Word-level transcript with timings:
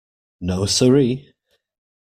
No-sir-ee. 0.47 1.31